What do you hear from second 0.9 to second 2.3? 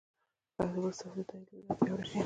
ستاسو د تایید له لارې پیاوړې شي.